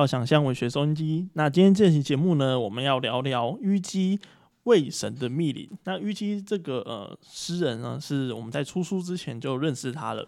[0.00, 1.28] 到想象文学收音机。
[1.34, 4.16] 那今天这期节目呢，我们要聊聊虞姬
[4.62, 5.68] 《为神的密令》。
[5.84, 10.26] 那虞姬这个呃诗人呢，是我们在出书之前就认识他了。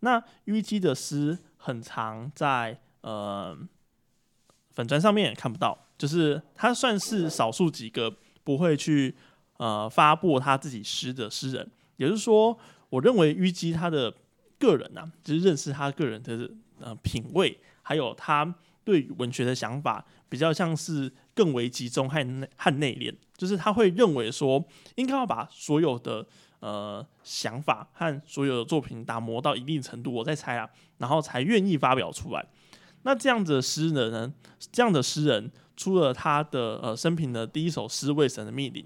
[0.00, 3.54] 那虞姬的诗很常在呃
[4.70, 8.10] 粉砖上面也看不到，就是他算是少数几个
[8.42, 9.14] 不会去
[9.58, 11.70] 呃发布他自己诗的诗人。
[11.98, 12.58] 也就是说，
[12.88, 14.14] 我认为虞姬他的
[14.58, 17.60] 个人呐，就是认识他个人的呃品味。
[17.86, 24.64] 还有他对文学的想法比较像是更为集中和内和内敛，就是他会认为说
[24.96, 26.26] 应该要把所有的
[26.60, 32.46] 呃想法和所有的作品打磨到一定程度，我再猜啊，然后才愿意发表出来。
[33.02, 34.32] 那这样子的诗人呢，
[34.72, 38.82] 这样的诗人出了他的呃生平的第一首诗《为神的密令》。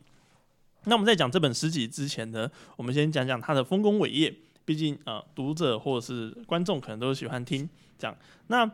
[0.85, 7.69] 那我们在讲这本诗集之前呢，我们先讲讲他的丰功伟业，毕竟呃读者或者是观众可能都喜欢听。
[7.99, 8.65] 这样，那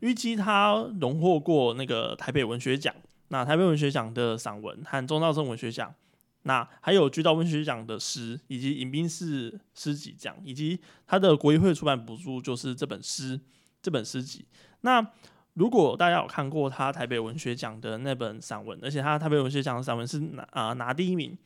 [0.00, 2.94] 虞姬他荣获过那个台北文学奖，
[3.28, 5.94] 那台北文学奖的散文和中道生文学奖，
[6.42, 13.40] 那还有居道文学奖的诗，以及迎宾士诗集奖，以及他的国艺会出版补助就是这本诗
[13.80, 14.44] 这本诗集。
[14.80, 15.06] 那
[15.54, 21.36] 如果大家有看过他台北文学奖的那本散文，而且他台北文学奖的散文是拿啊拿第一名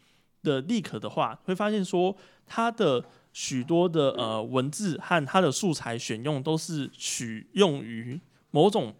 [0.42, 2.16] 的立可的话，会发现说
[2.46, 3.04] 他的。
[3.36, 8.20] 许多的呃文字和他的素材选用都是取用于
[8.54, 8.94] 某种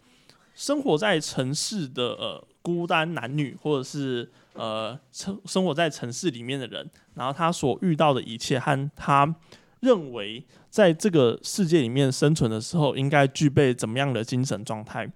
[0.53, 9.33] 生活在城市的呃孤单男女，或者是呃生生活在城市里面的人，然后他所遇到的一切和他
[9.79, 15.09] 认为在这个世界里面生存的时候应该具备怎么样的精神状态，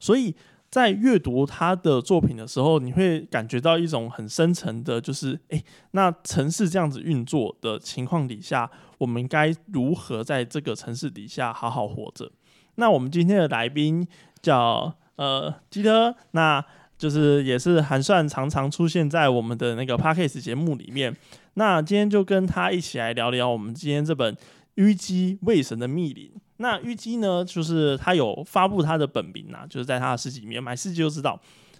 [0.00, 0.34] 所以。
[0.70, 12.28] 在阅读他的作品的时候，你会感觉到一种很深沉的，就是诶，那城市这样子运作的情况底下，我们该如何在这个城市底下好好活着？
[12.76, 14.06] 那我们今天的来宾
[14.42, 16.64] 叫呃基德，那
[16.96, 21.14] 就是也是还算常常出现在我们的那个 podcast 节目里面。
[21.54, 24.34] 那今天就跟他一起来聊聊我们今天这本
[24.74, 26.32] 《虞姬为神的密林》。
[26.56, 27.44] 那虞姬呢？
[27.44, 31.38] 就是他有发布他的本名啊，就是在他的诗集里面买诗集就知道。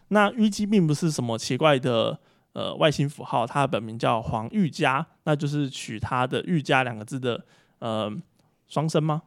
[0.09, 2.19] 那虞姬并不是什么奇怪的
[2.53, 7.45] 呃外星符号，他的本名叫黄玉佳，那就是取他的“玉佳”两个字的
[7.79, 8.13] 呃
[8.67, 9.23] 双声吗？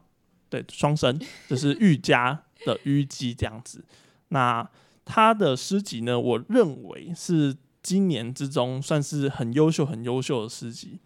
[0.48, 3.84] 对，双生就是 玉佳的虞姬这样子。
[4.28, 4.68] 那
[5.04, 10.98] 他的诗集呢，我认为是今年之中算是很优秀、很优秀的诗集，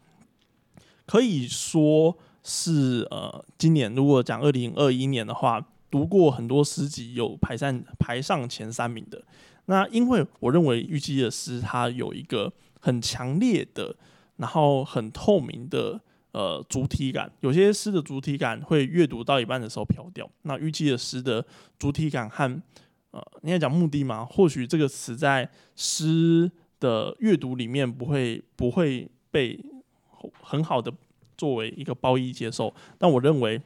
[1.07, 2.19] 可以说。
[2.45, 9.23] 是呃，今年如果讲二零二一年的话，读过很多诗集，有排上排上前三名的。
[9.67, 13.95] 那因为我认为虞姬的诗，它有一个很强烈的，
[14.39, 16.01] 然后很透明的
[16.33, 17.31] 呃主体感。
[17.41, 20.29] 有些诗的主体感会阅读到一半的时候飘掉。
[20.43, 21.45] 那虞姬的诗的
[21.79, 22.61] 主体感和
[23.13, 24.25] 呃，应该讲目的嘛？
[24.25, 26.51] 或许这个词在诗
[26.81, 29.59] 的阅读里面不会不会被
[30.43, 30.93] 很好的。
[31.35, 33.61] 作为一个褒义接受，但我认为，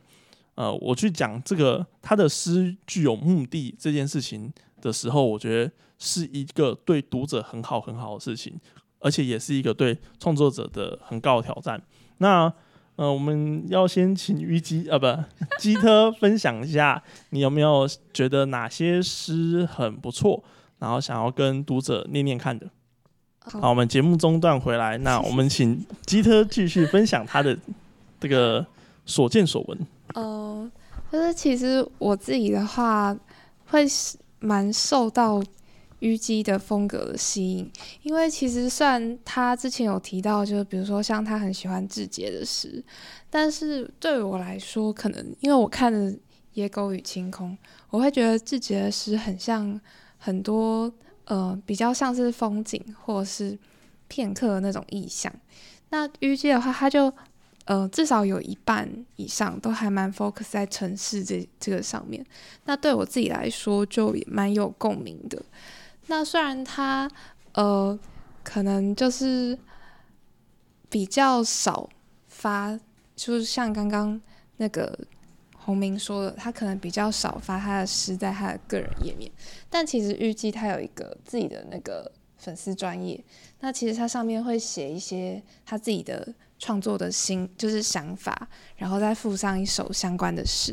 [0.54, 4.50] 呃，我去讲这个他的诗具有目的这件事情
[4.80, 8.58] 的时候，我觉得是一个对读者很好很好的事情，
[9.00, 11.82] 而且也是一个对创作者的很高的挑战。
[12.18, 12.52] 那，
[12.96, 15.06] 呃，我们要先请虞姬啊，不，
[15.60, 20.42] 基特分享一下，你有没有觉得哪些诗很不错，
[20.78, 22.68] 然后想要跟读者念念看的？
[23.44, 27.56] 好，我们节目中断回来，那我们请基特继续分享他的
[28.18, 28.66] 这个
[29.04, 29.78] 所见所闻。
[30.14, 30.70] 呃，
[31.12, 33.16] 就是其实我自己的话，
[33.66, 33.84] 会
[34.40, 35.42] 蛮受到
[36.00, 37.70] 虞姬的风格的吸引，
[38.02, 42.82] 因为其实虽然他之前有提到，就是比如说像他很喜欢志杰的诗，
[43.30, 46.10] 但是对我来说，可能因为我看的
[46.54, 47.50] 《野狗与晴空》，
[47.90, 49.80] 我会觉得志杰的诗很像
[50.18, 50.92] 很多。
[51.28, 53.58] 呃，比较像是风景或者是
[54.06, 55.32] 片刻的那种意象。
[55.88, 57.12] 那虞姬的话，它就
[57.64, 62.24] 呃至少有一半以上都还蛮 focus 在城市这这个上面。
[62.66, 65.44] 那对我自己来说，就也蛮有共鸣的。
[66.06, 67.10] 那虽然他
[67.52, 67.98] 呃
[68.42, 69.58] 可能就是
[70.88, 71.88] 比较少
[72.26, 72.78] 发，
[73.14, 74.20] 就是像刚刚
[74.56, 74.98] 那个。
[75.58, 79.28] 洪明说的，他可能比较少发他的诗在他的个人页面，
[79.68, 83.20] 但其实预计他有一个自己的那个粉丝专业，
[83.58, 90.72] 那其实他上面会写一些他自己的创作的心，就是想法，然后再附上一首相关的诗，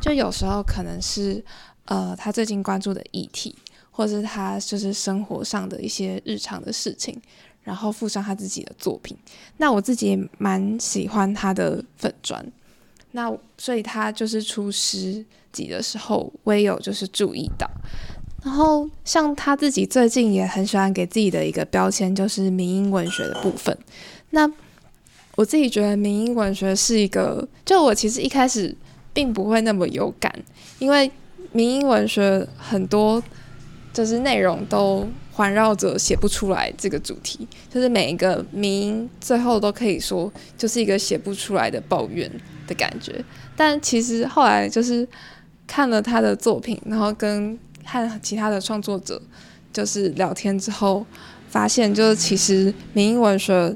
[0.00, 1.44] 就有时候可能是
[1.84, 3.56] 呃他最近关注的议题，
[3.92, 7.16] 或是他就是生活上的一些日常的事情，
[7.62, 9.16] 然后附上他自己的作品。
[9.58, 12.44] 那我自己也蛮喜欢他的粉砖。
[13.12, 17.70] 那所以他就是出诗集的时候，我也有就是注意到。
[18.42, 23.76] 然后像他自己最近也很喜欢给自己的一个标签，就是民英文学的部分。
[24.30, 24.50] 那
[25.36, 28.74] 我自己觉得民英文学是一个，就我其实一开始
[29.12, 30.34] 并不会那么有感，
[30.78, 31.08] 因为
[31.52, 33.22] 民英文学很多
[33.92, 42.30] 就是内容都环绕着写不出来这个主题，就是每一个名最后都可以说就是一个写不出来的抱怨
[42.66, 43.24] 的感觉。
[43.56, 45.06] 但其实后来就是
[45.66, 49.20] 看了他的作品，然后跟和其他的创作者
[49.72, 51.04] 就是聊天之后，
[51.48, 53.74] 发现就是其实民音文学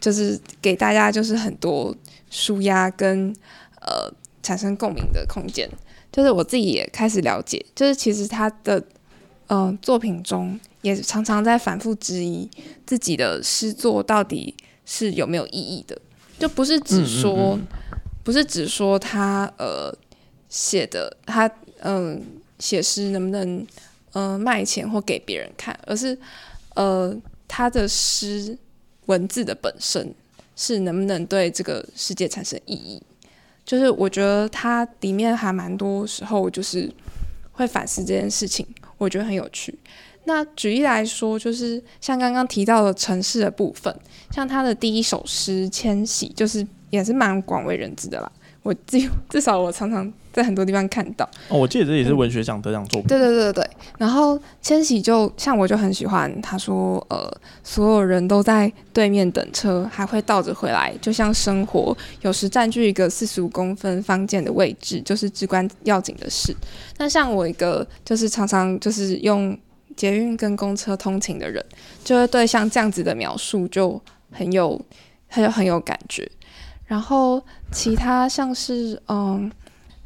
[0.00, 1.94] 就是给大家就是很多
[2.30, 3.34] 舒压跟
[3.80, 4.12] 呃
[4.42, 5.68] 产生共鸣的空间。
[6.12, 8.80] 就是我自己也开始了解，就是其实他的
[9.46, 12.48] 呃作品中也常常在反复质疑
[12.86, 14.54] 自己的诗作到底
[14.86, 16.00] 是有没有意义的，
[16.38, 17.58] 就不是只说
[18.22, 19.96] 不是只说他呃
[20.48, 21.50] 写的他
[21.80, 22.22] 嗯。
[22.60, 23.66] 写诗能不能，
[24.12, 26.16] 呃，卖钱或给别人看，而是，
[26.74, 27.14] 呃，
[27.48, 28.56] 他的诗
[29.06, 30.14] 文字的本身
[30.54, 33.02] 是能不能对这个世界产生意义？
[33.66, 36.90] 就是我觉得它里面还蛮多时候就是
[37.52, 38.64] 会反思这件事情，
[39.04, 39.78] 我觉得很有趣。
[40.24, 43.94] 那举例来说，就是像刚刚提到的城市的部分，
[44.30, 48.32] 像他的第一首诗《迁徙》，就是也是蛮广为人知的啦。
[48.62, 48.98] 我至
[49.28, 53.06] 至少我常常在很多地方看到哦，我记得这也是文学奖得奖作品。
[53.08, 57.32] 对对对对然后千玺就像我就很喜欢，他说呃，
[57.62, 66.54] 所有人都在对面等车，还会倒着回来，就像生活有时占据一个四十五公分方间的位置，就是至关要紧的事。
[66.98, 69.56] 那像我一个就是常常就是用
[69.96, 71.64] 捷运跟公车通勤的人，
[72.02, 74.00] 就会对像这样子的描述就
[74.32, 74.80] 很有
[75.28, 76.28] 很有很有感觉。
[76.86, 77.42] 然后
[77.72, 79.50] 其他像是嗯，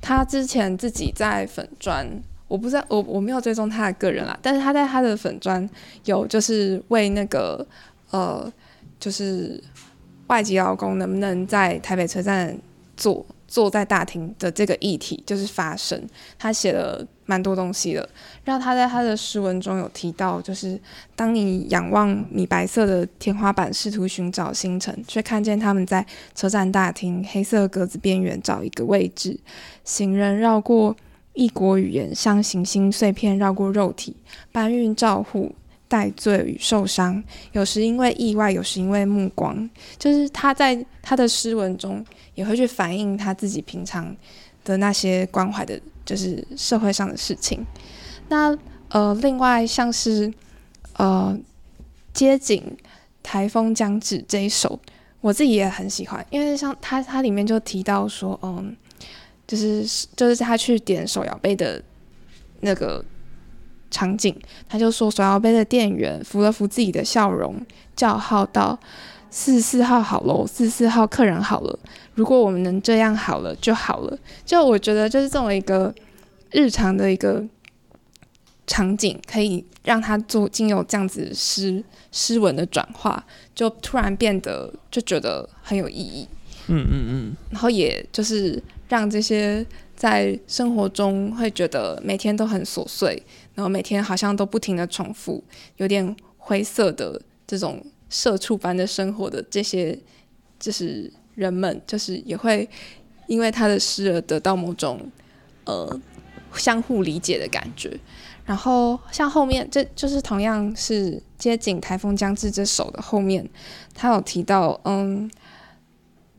[0.08, 2.08] 他之前自己在粉砖，
[2.46, 5.69] 我不知道我我没有追踪他的个人啦，但是他在他的粉砖
[6.06, 7.66] 有就是为那个
[8.10, 8.50] 呃，
[8.99, 9.62] 就是
[10.28, 12.56] 外籍劳工能不能在台北车站
[12.96, 13.26] 做。
[13.48, 16.00] 坐在大厅的这个议题就是发生，
[16.38, 18.06] 他写了蛮多东西的。
[18.44, 20.78] 让他在他的诗文中有提到，就是
[21.16, 29.40] 当你仰望米白色的天花板，试图寻找星辰，却看见他们在车站大厅黑色格子边缘找一个位置。
[29.82, 30.94] 行人绕过
[31.32, 34.14] 异国语言，像行星碎片绕过肉体，
[34.52, 35.54] 搬运照护。
[35.88, 39.69] 带罪与受伤，有时因为意外，有时因为目光，
[39.99, 42.05] 就是他在他的诗文中
[42.35, 44.14] 也会去反映他自己平常
[44.64, 47.64] 的那些关怀的，就是社会上的事情。
[48.29, 48.56] 那
[48.90, 50.31] 呃，另外像是
[50.99, 51.37] 呃，
[52.12, 52.62] 街景
[53.23, 54.79] 台风将至这一首，
[55.23, 58.76] 我自己也很喜欢，因为像他他里面就提到说，嗯，
[59.46, 61.82] 就是就是他去点手摇杯的
[62.61, 63.02] 那个。
[63.90, 64.35] 场景，
[64.69, 67.55] 他就说：“手摇杯的店员扶了扶自己的笑容，
[67.96, 68.79] 叫号道
[69.31, 71.79] ：‘四十四号好喽，四十四号客人好了。
[72.14, 75.94] 如果我们能这样好了就好了。’就我觉得，就是这么一个
[76.50, 77.44] 日常的一个
[78.67, 83.25] 场景，可以让他做经由这样子诗诗文的转化，
[83.55, 86.28] 就突然变得就觉得很有意义。
[86.66, 89.64] 嗯嗯嗯，然后也就是让这些
[89.97, 93.23] 在生活中会觉得每天都很琐碎。”
[93.58, 95.42] 然后每天好像都不停的重复，
[95.78, 99.98] 有点灰色的这种社畜般的生活的这些，
[100.60, 102.68] 就是人们，就是也会
[103.26, 105.10] 因为他的诗而得到某种
[105.64, 106.00] 呃
[106.54, 107.98] 相互理解的感觉。
[108.46, 113.44] 然后像后面，这就是同样是接近台风将至这首的后面，
[113.92, 115.28] 他有提到，嗯，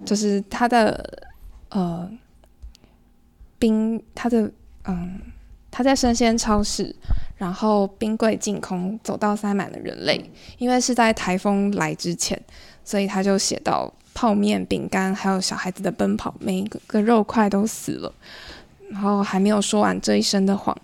[0.06, 1.28] 就是他的
[1.68, 2.10] 呃
[3.60, 4.50] 冰，他的
[4.86, 5.20] 嗯。
[5.80, 6.94] 他在生鲜超市，
[7.38, 10.30] 然后冰柜净空，走到塞满了人类。
[10.58, 12.38] 因为是在台风来之前，
[12.84, 18.14] 所以他就写到泡面、饼干，还有小孩子的奔跑，每一个肉块都死了。
[18.90, 20.78] 然后还没有说完这一生的谎，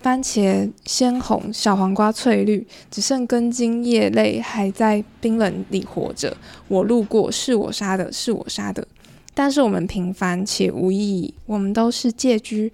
[0.00, 6.36] 番茄鲜红，小黄瓜翠绿，只剩根茎叶类还在冰冷里活着。
[6.68, 8.86] 我路过，是我杀的，是我杀的。
[9.32, 12.70] 但是我们平凡且无意义，我们都是借居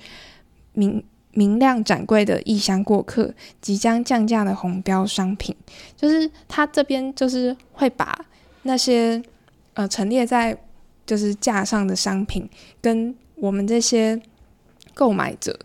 [0.72, 1.00] 民。
[1.36, 5.54] 明亮展柜的异乡过客，即将降价的红标商品，
[5.94, 8.24] 就是他这边就是会把
[8.62, 9.22] 那些
[9.74, 10.56] 呃陈列在
[11.04, 12.48] 就是架上的商品
[12.80, 14.18] 跟我们这些
[14.94, 15.58] 购买者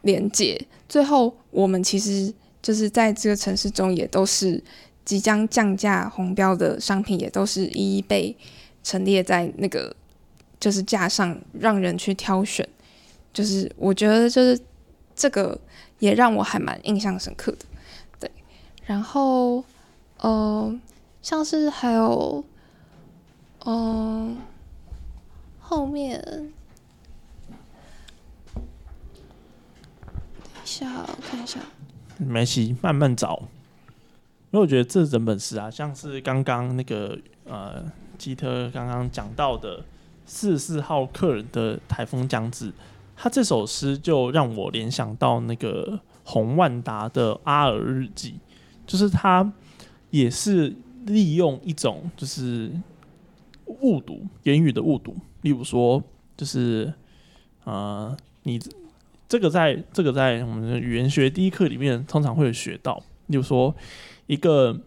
[0.00, 4.60] 连接，最后我们其实就是在这个城市中也都是
[5.04, 8.36] 即将降价红标的商品，也都是一一被
[8.82, 9.94] 陈列在那个
[10.58, 12.68] 就是架上，让人去挑选。
[13.32, 14.58] 就是我觉得就是
[15.14, 15.60] 这个
[15.98, 17.58] 也让我还蛮印象深刻的。
[18.20, 18.30] 对，
[18.86, 19.64] 然后
[20.18, 20.74] 呃，
[21.20, 22.44] 像是还有
[23.64, 24.36] 嗯
[25.60, 26.52] 后面，等
[30.62, 31.60] 一下我看一下。
[32.18, 33.42] 没戏，慢慢找。
[34.50, 37.82] 因为我觉得这整本诗啊，像是刚刚那个呃
[38.18, 39.82] 基特刚刚讲到的
[40.26, 42.70] 四十四号客人的台风将至，
[43.16, 48.30] 他这首诗就让我联想到那个洪万达的《阿尔日记》，
[48.86, 49.52] 就是他
[50.10, 50.74] 也是
[51.06, 52.72] 利用一种就是
[53.66, 56.02] 误读言语的误读，例如说
[56.36, 56.92] 就是
[57.64, 58.60] 呃你。
[59.28, 63.74] 这个在这个在我们的语言学第一课里面通常会有学到，例如说
[64.26, 64.78] 一个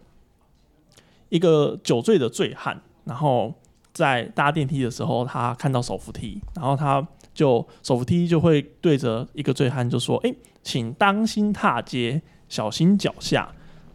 [1.30, 3.52] 一个酒醉的醉汉，然后
[3.92, 7.04] 在搭电梯的时候，他看到手扶梯，然后他
[7.36, 13.48] 就手扶梯就会对着一个醉汉就说：“哎，请当心踏阶，小心脚下。”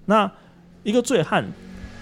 [0.06, 0.32] 那
[0.84, 1.46] 一个醉汉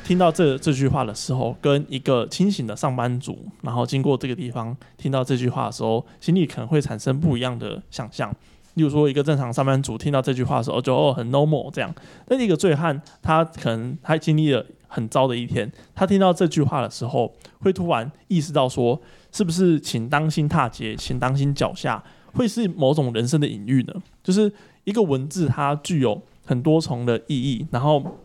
[0.04, 8.30] 听到这这句话的时候，跟一个清醒的上班族，然后经过这个地方听到这句话的时候，心里可能会产生不一样的想象。
[8.76, 11.90] 例如说，一个正常上班族听到这句话的时候，就哦很 normal 这样；
[12.28, 19.02] 但一个醉汉，他可能他经历了很糟的一天，他听到这句话的时候，会突然意识到说，
[19.32, 23.94] 是不是请当心踏阶，请当心脚下，会是某种人生的隐喻呢？
[24.24, 24.52] 就是
[24.84, 28.20] 一个文字，它具有很多重的意义，然后。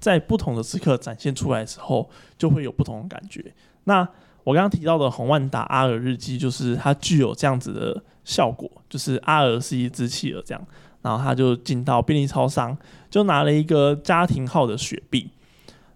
[0.00, 3.52] 在不同的时刻展现出来的时候，就会有不同的感觉。
[3.84, 4.00] 那
[4.44, 10.66] 我刚刚提到的红万达阿尔日记，就是它具有这样子的效果，就是阿尔是一只企鹅这样，
[11.02, 12.74] 然后他就进到便利超商，
[13.10, 15.28] 就拿了一个家庭号的雪碧，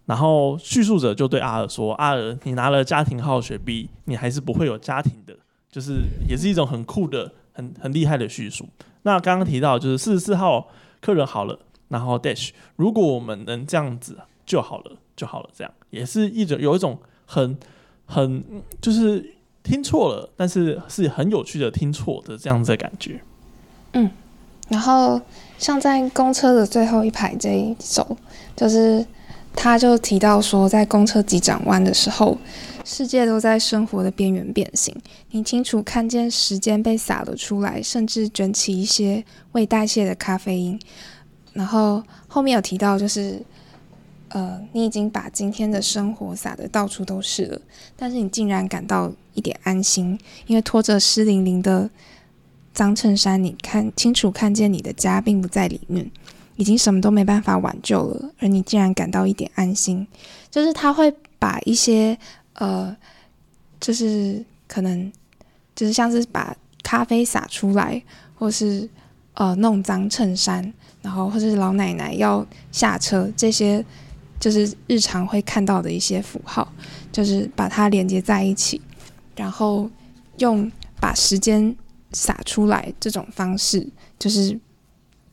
[0.07, 5.35] 然后叙述者就对阿尔说：“阿尔，你拿了家庭号雪碧，你还是不会有家庭的，
[5.71, 8.67] 就是也是一种很酷的、很很厉害的叙述。”
[9.03, 10.69] 那刚刚提到就是四十四号
[11.01, 11.59] 客人好了。
[11.89, 17.57] 然后 dash，如果我们能这样子就好了，就好了，这样也是一种有一种很
[18.07, 18.43] 很
[18.81, 23.21] 就是听错了，但是是很有趣的听错的这样子的感觉。
[23.93, 24.11] 嗯，
[24.71, 25.21] 然后
[25.59, 28.17] 像在公车的最后一排这一首，
[28.57, 29.05] 就是
[29.55, 32.37] 他就提到说，在公车急转弯的时候，
[32.85, 34.95] 世界都在生活的边缘变形，
[35.31, 40.79] 你清楚看见时间被洒了出来，甚至卷起一些未代谢的咖啡因。
[41.55, 43.41] 然后后面有提到，就是，
[44.29, 47.61] 呃，你已经把今天的生活洒得到处都是了，
[47.97, 51.89] 但是你竟然感到一点安心，因为拖着湿淋淋的
[52.75, 56.11] 脏衬衫，你看清楚看见你的家并不在里面，
[56.57, 60.07] 已经什么都没办法挽救了，而你竟然感到一点安心，
[60.51, 62.19] 就是他会把一些
[62.55, 62.97] 呃，
[63.81, 65.13] 就是可能
[65.75, 68.03] 就是像是把咖啡洒出来，
[68.35, 68.89] 或是
[69.35, 70.73] 呃弄脏衬衫。
[71.03, 73.85] 然后或者是老奶奶要下车，这些
[74.41, 76.67] 就是日常会看到的一些符号，
[77.13, 78.81] 就是把它连接在一起，
[79.37, 79.91] 然后
[80.39, 81.77] 用把时间
[82.13, 83.87] 洒出来这种方式，
[84.19, 84.59] 就是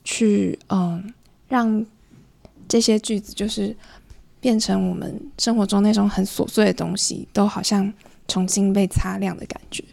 [0.03, 1.13] 去嗯
[1.48, 1.86] 让
[2.67, 3.75] 这些句子就是
[4.39, 7.91] 变成我们生活中那种很琐碎的东西，都好像
[8.27, 9.84] 重新被擦亮的感觉。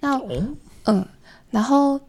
[0.00, 0.18] 那
[0.84, 1.06] 嗯，
[1.50, 2.00] 然后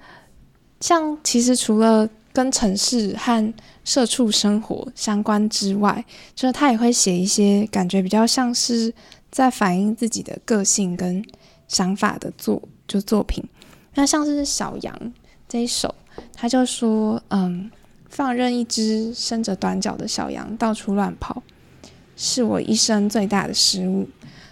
[0.79, 3.53] 像其实除了跟城市和
[3.83, 8.93] 社畜生活相关之外，就是他也会写一些感觉比较像是
[9.29, 11.21] 在反映自己的个性跟
[11.67, 13.43] 想法的作就作品。
[13.95, 15.13] 那像是小羊
[15.49, 15.93] 这一首，
[16.33, 17.69] 他就说：“嗯，
[18.09, 21.43] 放任一只伸着短脚的小羊到处乱跑，
[22.15, 24.07] 是我一生最大的失误。”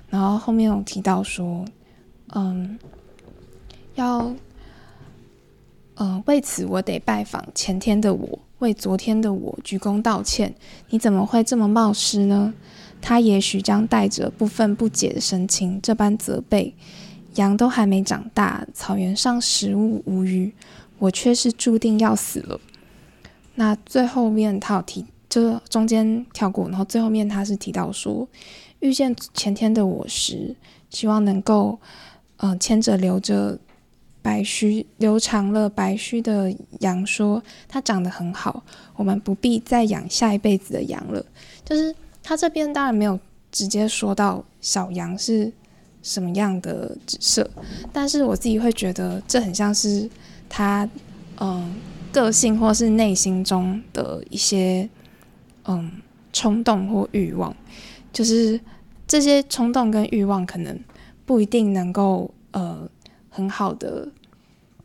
[0.09, 1.65] 然后后面有提到说
[2.35, 2.77] ：“嗯，
[3.95, 4.33] 要。”
[6.01, 10.55] 嗯，为此我得拜访前天的我，为昨天的我鞠躬道歉。
[10.91, 12.53] 你怎么会这么冒失呢？
[13.01, 16.73] 他也许将带着不分不解的神情这般责备。
[17.35, 20.49] 羊都还没长大，草原上食物无余，
[20.99, 22.59] 我却是注定要死了。
[23.55, 28.27] 那最后面他有提，就中间跳过，然后最后面他是提到说，
[28.79, 30.55] 遇见前天的我时，
[30.89, 31.79] 希望能够，
[32.37, 33.57] 嗯，牵着留着。
[34.21, 38.61] 白须留长了白须的羊说：“它长得很好，
[38.97, 41.25] 我们不必再养下一辈子的羊了。”
[41.63, 43.17] 就是他这边当然没有
[43.49, 45.49] 直接说到小羊是
[46.03, 47.49] 什么样的紫色，
[47.93, 50.07] 但是我自己会觉得这很像是
[50.49, 50.89] 他
[51.37, 51.75] 嗯
[52.11, 54.89] 个性或是内心中的一些
[55.65, 55.91] 嗯
[56.33, 57.55] 冲动或欲望，
[58.11, 58.59] 就是
[59.07, 60.77] 这些冲动跟欲望可能
[61.25, 62.89] 不一定能够呃
[63.29, 64.07] 很好的。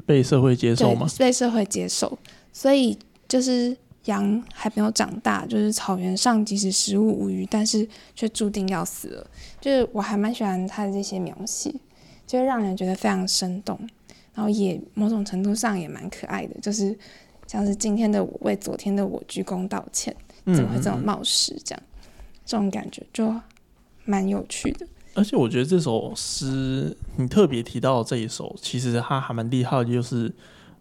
[0.07, 1.07] 被社会接受吗？
[1.19, 2.19] 被社会接受，
[2.53, 2.95] 所以
[3.27, 9.27] 就是羊还没有长大，就是草原上即使食物无余，但是却注定要死了。
[9.63, 11.75] 就是我还蛮喜欢他的这些描写，
[12.27, 13.81] 就会让人觉得非常生动，
[14.35, 16.97] 然后也某种程度上也蛮可爱的，就是
[17.47, 20.15] 像是今天的我为昨天的我鞠躬道歉，
[20.47, 21.57] 怎么会这么冒失？
[21.65, 21.83] 这样
[22.45, 23.35] 这种感觉就
[24.05, 24.87] 蛮有趣的。
[25.15, 30.35] 而且我觉得这首诗，你特别提到这一首，其实它还蛮厉害的，就是，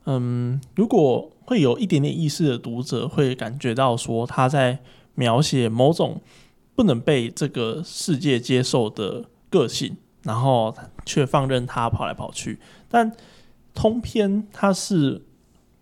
[0.05, 4.79] 嗯，如果会有一点点意识的读者，会感觉到说他在
[5.13, 6.19] 描写某种
[6.75, 12.57] 不能被这个世界接受的个性，然后却放任他跑来跑去。
[12.89, 13.11] 但
[13.73, 15.21] 通篇它是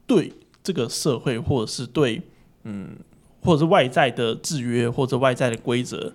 [0.06, 0.34] 对
[0.64, 2.22] 这个社会，或者是对，
[2.64, 2.96] 嗯，
[3.44, 6.14] 或者是外在的制约，或者外在的规则。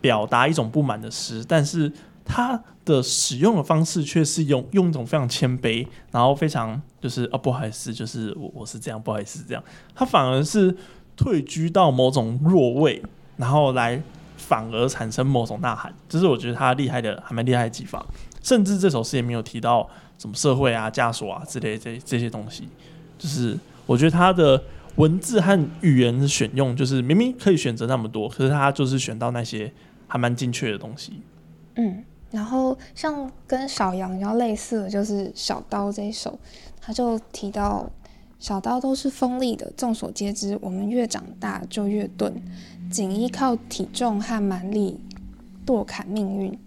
[0.00, 1.92] 表达一种不满的诗，但是
[2.24, 9.62] 他的使用的方式却是用用一种非常谦卑，然后非常就是啊不好意思，就是我我是这样不好意思这样，
[9.94, 10.76] 他反而是
[11.16, 13.00] 退居到某种弱位，
[13.36, 14.02] 然后来
[14.36, 18.04] 反而产生某种呐喊，这是我觉得他厉害的还蛮厉害的技法。
[18.42, 19.88] 甚至这首诗也没有提到
[20.22, 22.68] 什么社会啊、枷锁啊之类这这些东西，
[23.18, 24.62] 就是我觉得他的
[24.94, 29.72] 文字和语言的选用，就是明明可以选择那么多，可是他就是选到那些。
[30.12, 31.22] 还蛮精确的东西，
[31.76, 36.38] 嗯，然后像跟小羊比较类似的就是小刀这一首，
[36.82, 37.88] 他就提到
[38.38, 42.30] 小刀都是锋利的，众所皆知，我们越长大就越钝，
[42.90, 45.00] 仅依靠体重和蛮力
[45.64, 46.58] 剁砍命运。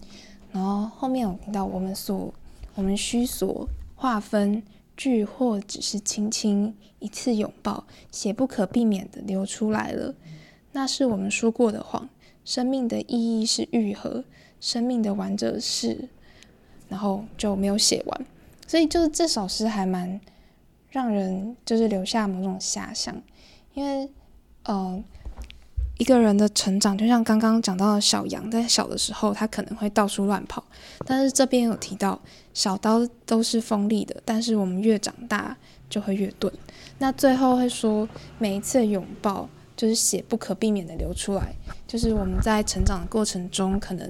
[0.52, 2.34] 然后后面有提到我们所
[2.75, 4.63] 我们需所划分
[4.96, 10.13] 句或只是轻轻一次拥抱，血不可避免的流出来了，
[10.74, 12.08] 那是我们说过的谎。
[12.44, 14.24] 生命的意义是愈合，
[14.60, 16.08] 生命的完整是，
[16.88, 18.25] 然后就没有写完，
[18.68, 20.22] 所以就是这首诗还蛮
[20.90, 23.20] 让人就是留下某种遐想，
[23.74, 24.07] 因为
[24.64, 25.03] 呃
[25.98, 30.64] 一个人的成长，就像刚刚讲到的小羊在小的时候，它可能会到处乱跑，
[31.05, 32.20] 但是这边有提到
[32.53, 35.55] 小刀都是锋利的，但是我们越长大
[35.90, 36.51] 就会越钝，
[37.00, 39.50] 那最后会说每一次拥抱。
[39.77, 41.53] 就是血不可避免的流出来，
[41.86, 44.10] 就是我们在成长的过程中，可能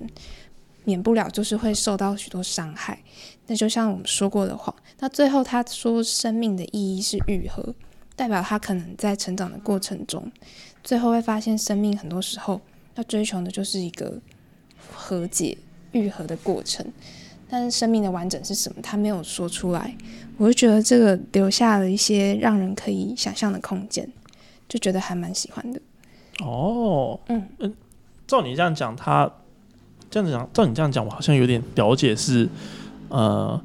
[0.84, 3.00] 免不了就是会受到许多伤害。
[3.48, 7.74] 那就像我们说过的话，那最后他说生命的意义是愈合，
[8.16, 10.32] 代表他可能在成长的过程中，
[10.86, 12.62] 最后会发现生命很多时候
[12.96, 14.22] 要追求的就是一个
[14.94, 15.58] 和解、
[15.92, 16.86] 愈合的过程。
[17.50, 18.82] 但是生命的完整是什么？
[18.82, 19.96] 他没有说出来，
[20.38, 24.10] 我就觉得这个留下了一些让人可以想象的空间。
[24.68, 25.80] 就觉得还蛮喜欢的
[26.44, 27.72] 哦，嗯嗯，
[28.26, 29.32] 照你这样讲，他
[30.10, 32.50] 这样子讲，照你这样讲，我好像有点了解是，
[33.10, 33.62] 呃，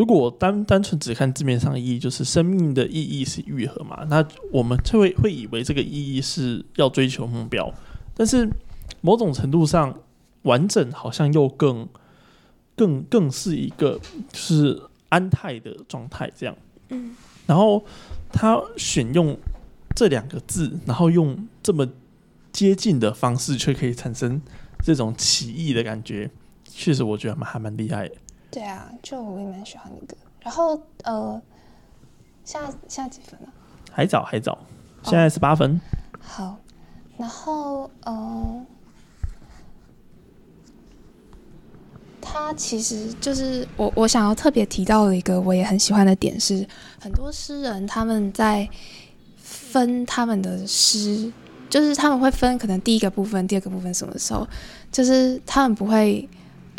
[0.00, 7.70] 如果单单纯只看字面上的意义，就是生命的意义是愈合嘛，那我们就会会以为这个意义是要追求目标，
[8.14, 8.48] 但是
[9.02, 9.94] 某种程度上，
[10.44, 11.86] 完整好像又更
[12.74, 14.00] 更更是一个
[14.32, 16.56] 是安泰的状态这样，
[16.88, 17.14] 嗯，
[17.46, 17.84] 然后
[18.32, 19.38] 他选用。
[19.96, 21.86] 这两个字，然后用这么
[22.52, 24.40] 接近的方式，却可以产生
[24.82, 26.30] 这种奇异的感觉，
[26.64, 28.14] 确实我觉得蛮还蛮厉害的。
[28.50, 30.16] 对啊，就我也蛮喜欢那个。
[30.40, 31.40] 然后呃，
[32.44, 33.48] 下下几分了？
[33.92, 34.58] 还早还早，
[35.04, 35.80] 现在十八分。
[36.20, 36.56] 好，
[37.16, 38.66] 然后呃，
[42.20, 46.66] 他其实就是我我想要特别提到的一个我也很喜欢的点是，
[47.00, 48.68] 很多诗人他们在。
[49.42, 51.32] 分他们的诗，
[51.68, 54.44] 就是他们会分可能第一个部分、第二个部分什么时候，
[54.90, 56.28] 就是他们不会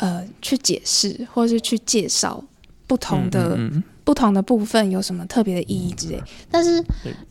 [0.01, 2.43] 呃去解释或者是去介绍
[2.87, 3.57] 不同的
[4.03, 6.21] 不同的部分有什么特别的意义之类。
[6.49, 6.83] 但是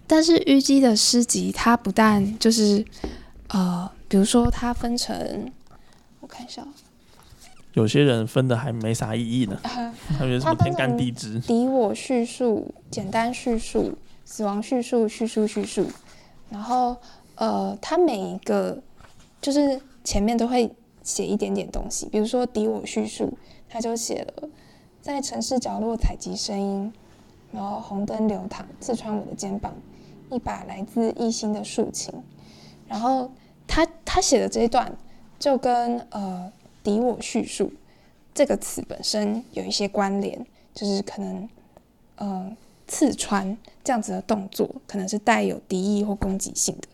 [0.06, 2.84] 但是虞姬的诗集，它不但就是
[3.48, 5.52] 呃，比如说它分成，
[6.20, 6.66] 我看一下，
[7.74, 9.60] 有些人分的还没啥意义呢，
[10.18, 13.98] 还有什么天干地支、敌我叙述、简单叙述。
[14.32, 15.84] 死亡叙述、叙述、叙述，
[16.50, 16.96] 然后
[17.34, 18.80] 呃，他每一个
[19.42, 20.70] 就是前面都会
[21.02, 23.32] 写一点点东西，比如说敌我叙述，
[23.68, 24.48] 他就写了
[25.00, 26.92] 在城市角落采集声音，
[27.52, 29.74] 然后红灯流淌刺穿我的肩膀，
[30.30, 32.12] 一把来自异星的竖琴，
[32.88, 33.30] 然后
[33.66, 34.96] 他他写的这一段
[35.38, 37.72] 就跟呃敌我叙述
[38.34, 41.48] 这个词本身有一些关联，就是可能
[42.16, 42.56] 嗯。
[42.92, 46.88] 刺穿这样子的动作，可能是带有敌意或攻击性的。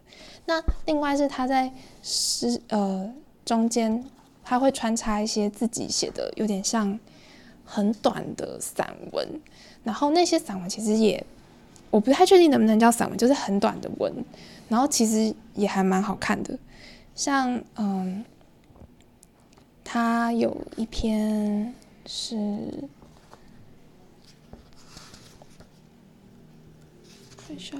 [0.44, 3.10] 那另外是他在诗呃
[3.46, 4.04] 中间，
[4.44, 6.98] 他会穿插一些自己写的，有点像
[7.64, 9.26] 很短的散文，
[9.84, 11.24] 然后那些散文其实也
[11.90, 14.12] 我不太确定能不能叫散文，就是很短的文，
[14.68, 16.58] 然后其实也还蛮好看的，
[17.14, 18.24] 像嗯，
[19.82, 21.72] 他有一篇
[22.04, 22.88] 是。
[27.46, 27.76] 看一下，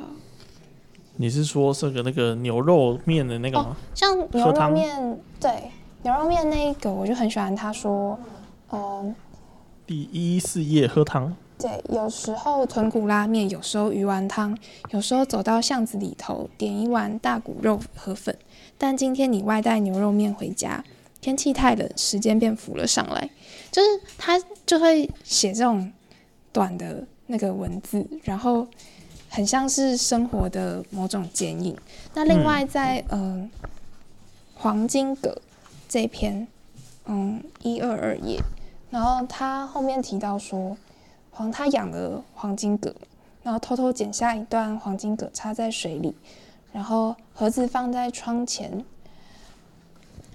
[1.19, 3.77] 你是说这个那个牛肉面的那个吗？
[3.95, 5.71] 像牛肉面，对
[6.03, 7.57] 牛肉面那一个，我就很喜欢。
[7.57, 8.19] 他说，
[8.71, 9.15] 嗯，
[9.87, 11.35] 第一四页喝汤。
[11.59, 14.57] 对，有时候豚骨拉面，有时候鱼丸汤，
[14.91, 18.37] 有时候走到巷子里头点一碗大骨肉河粉。
[18.77, 20.85] 但今天你外带牛肉面回家，
[21.23, 23.31] 天气太冷，时间便浮了上来。
[23.71, 25.91] 就是他就会写这种
[26.53, 28.67] 短的那个文字，然后。
[29.29, 31.77] 很像是生活的某种剪影。
[32.15, 33.51] 那另外在嗯
[34.55, 35.41] 黄金葛
[35.89, 36.47] 这篇
[37.05, 38.41] 嗯一二二页，
[38.91, 40.77] 然后他后面提到说
[41.31, 42.95] 黄他养了黄金葛，
[43.43, 46.15] 然后偷偷剪下一段黄金葛插在水里，
[46.73, 48.85] 然后盒子放在窗前。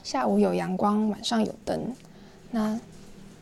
[0.04, 1.93] 下午有阳光，晚上有灯。
[2.49, 2.80] 那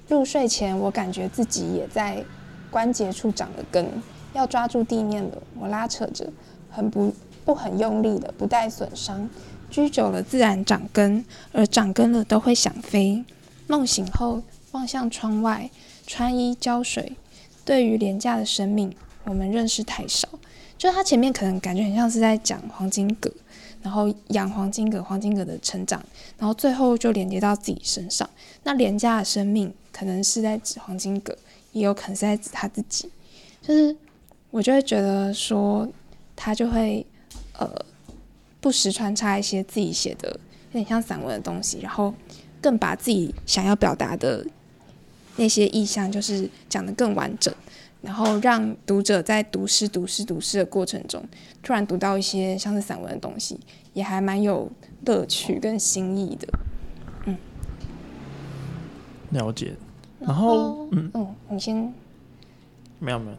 [0.07, 2.23] 入睡前，我感觉自己也在
[2.69, 3.87] 关节处长了根。
[4.33, 6.31] 要抓住地面的，我拉扯着，
[6.69, 7.13] 很不
[7.43, 9.29] 不很用力的，不带损伤。
[9.69, 13.23] 居久了自然长根，而长根了都会想飞。
[13.67, 15.69] 梦醒后望向窗外，
[16.07, 17.15] 穿衣浇水。
[17.63, 18.91] 对于廉价的生命，
[19.25, 20.27] 我们认识太少。
[20.77, 23.31] 就是他前面可能感觉很像是在讲黄金葛，
[23.83, 26.03] 然后养黄金葛，黄金葛的成长，
[26.37, 28.27] 然后最后就连接到自己身上。
[28.63, 31.37] 那廉价的生命可能是在指黄金葛，
[31.73, 33.09] 也有可能是在指他自己，
[33.61, 33.95] 就是。
[34.51, 35.87] 我就会觉得说，
[36.35, 37.05] 他就会
[37.53, 37.69] 呃
[38.59, 40.29] 不时穿插一些自己写的
[40.71, 42.13] 有点像散文的东西，然后
[42.61, 44.45] 更把自己想要表达的
[45.35, 47.53] 那些意象，就是讲的更完整，
[48.01, 51.23] 然后让读者在读诗、读诗、读诗的过程中，
[51.61, 53.59] 突然读到一些像是散文的东西，
[53.93, 54.71] 也还蛮有
[55.05, 56.47] 乐趣跟新意的。
[57.25, 57.37] 嗯，
[59.29, 59.75] 了解。
[60.19, 61.93] 然后，嗯嗯，你先。
[62.99, 63.37] 没有没有。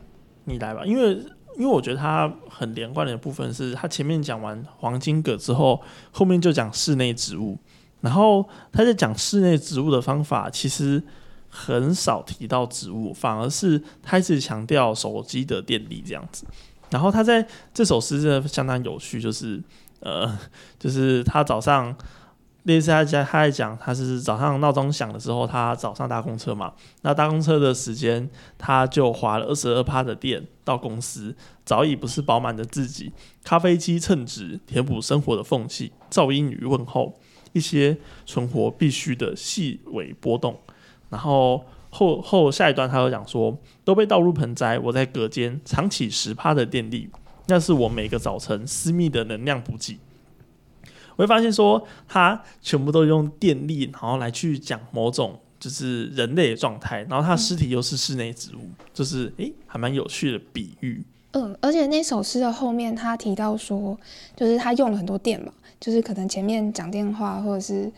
[0.51, 1.11] 你来吧，因为
[1.57, 7.59] 因为我觉得它很连贯的部分是，他前面讲完黄金葛之后，后面就讲室内植物，
[8.01, 11.03] 然后他在讲室内植物的方法，其实
[11.49, 16.45] 很少提到植物，反而是他一直强调手机的电力这样子。
[16.91, 19.63] 然后他在这首诗真的相当有趣，就是
[20.01, 20.39] 呃，
[20.79, 21.97] 就是他早上。
[22.65, 26.73] 类似他家，他在讲，他是早上闹钟响的时候，他早上搭公车嘛。
[27.03, 33.13] 那搭公车的时间，他就花了二十二趴的电到公司，早已不是饱满的自己。
[33.43, 37.19] 咖啡机称职，填补生活的缝隙，噪音与问候，
[37.53, 37.97] 一些
[38.27, 40.59] 存活必须的细微波动。
[41.09, 44.79] 然后后后下一段，他又讲说，都被倒入盆栽。
[44.79, 47.09] 我在隔间藏起十趴的电力，
[47.47, 49.99] 那是我每个早晨私密的能量补给。
[51.21, 58.61] 会发现说，它全部都用电力，然后来去讲某种就是人类的状态，然后它尸体又是室内植物，
[58.93, 61.05] 就是诶，还蛮有趣的比喻。
[61.33, 63.97] 嗯，而且那首诗的后面，他提到说，
[64.35, 67.89] 就是他用了很多电嘛，就是可能前面讲电话或者是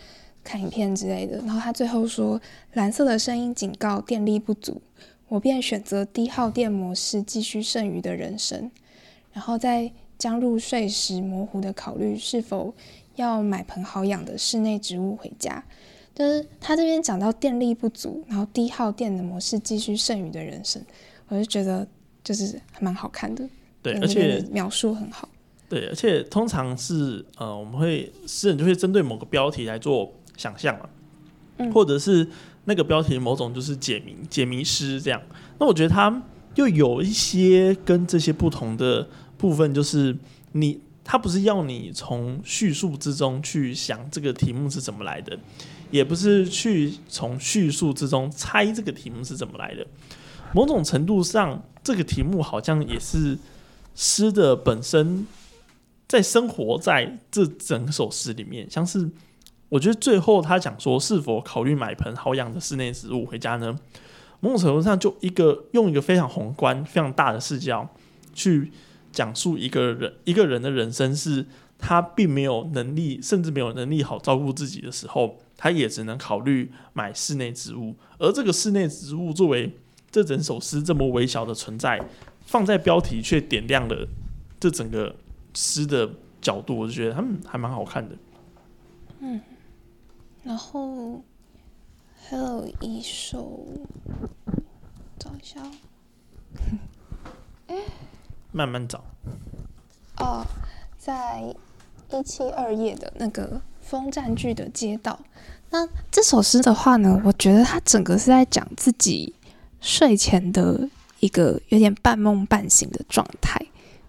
[0.44, 2.38] 看影片之类的，然后他最后说，
[2.74, 4.82] 蓝色的声音警告电力不足，
[5.28, 8.70] 我便选择低耗电模式，继续剩余的人生，
[9.32, 12.74] 然后在将入睡时模糊的考虑是否。
[13.16, 15.62] 要买盆好养的室内植物回家，
[16.14, 20.83] 就是他这边讲到电力不足，然后低耗电的模式继续剩余的人生，
[21.29, 21.87] 我就觉得
[22.25, 23.46] 就是还蛮好看的。
[23.83, 25.29] 对，而且描述很好。
[25.68, 32.27] 对，而且通常是呃，我们会诗人就会针对某个标题来做想象嘛，或者是
[32.64, 35.20] 那个标题某种就是解谜解谜诗这样。
[35.59, 36.22] 那我觉得他
[36.55, 40.16] 又有一些跟这些不同的部分，就是
[40.53, 40.81] 你。
[41.04, 45.36] 他不是要你从叙述之中去想这个题目是怎么来的，
[45.90, 49.84] 也不是去从叙述之中猜这个题目是怎么来的。
[50.54, 53.36] 某种程度上，这个题目好像也是
[53.96, 55.26] 诗的本身，
[56.06, 58.70] 在生活在这整首诗里面。
[58.70, 59.10] 像是
[59.68, 63.76] 我觉得最后他讲说是否考虑买盆好养的室内植物回家呢？
[64.38, 67.88] 某种程度上，就一个用一个非常宏观、非常大的视角
[68.32, 68.70] 去。
[69.12, 71.46] 讲述一个人一个人的人生是，
[71.79, 77.94] 他并没有能力，甚至没有能力好照顾自己的时候，他也只能考虑买室内植物。
[78.18, 79.77] 而这个室内植物作为
[80.11, 82.03] 这整首诗这么微小的存在，
[82.46, 84.09] 放在标题却点亮了
[84.59, 85.14] 这整个
[85.55, 88.16] 诗的角度，我就觉得他们还蛮好看的。
[89.20, 89.40] 嗯，
[90.42, 91.22] 然后
[92.16, 93.66] 还有一首。
[95.18, 95.70] 找一下哦。
[98.52, 99.02] 慢慢找。
[100.18, 100.46] 哦，
[100.98, 101.42] 在
[102.10, 105.18] 一七二页的那个风占据的街道。
[105.70, 109.34] 那这首诗的话呢，我觉得它整个是在讲自己
[109.80, 110.88] 睡前的
[111.20, 113.58] 一个有点半梦半醒的状态。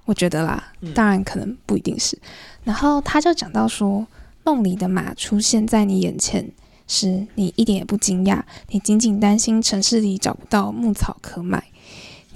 [0.06, 2.20] 我觉得啦，当然可能不一定是。
[2.66, 4.06] 然后他就讲到说，
[4.44, 6.52] 梦里的马出现在你眼前
[6.86, 11.64] 时，你一点也不惊讶，你仅仅担心城市里找不到牧草可买。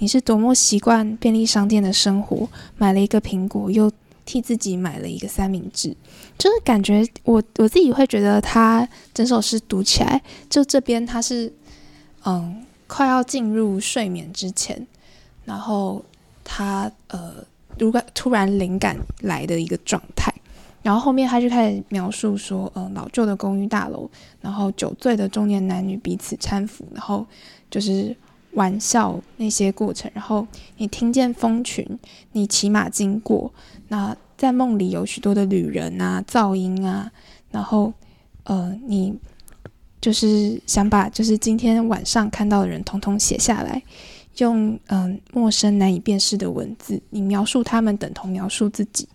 [0.00, 3.90] 你是多么习惯便利商店的生活，买了一个苹果，又
[4.24, 5.96] 替自己买了一个三明治，
[6.38, 11.52] 就是感觉我我自己会觉得他整首诗读起来，就这边他是
[12.24, 14.86] 嗯快要进入睡眠之前，
[15.44, 16.04] 然后
[16.44, 17.34] 他呃
[17.78, 20.32] 如果突然灵感来的一个状态，
[20.82, 24.08] 然后后面他就开始描述说，嗯老旧的公寓大楼，
[24.40, 27.26] 然后酒醉的中年男女彼此搀扶，然后
[27.68, 28.16] 就是。
[28.52, 30.46] 玩笑那些过程，然后
[30.78, 31.86] 你听见蜂群，
[32.32, 33.52] 你骑马经过，
[33.88, 37.10] 那在梦里有许多的旅人啊，噪音啊，
[37.50, 37.92] 然后
[38.44, 39.16] 呃，你
[40.00, 43.82] 就是想把就是今天晚上看到的人统统写下来，
[44.38, 49.08] 用嗯陌生难以辨识的文字，你描述他们等同描述自己，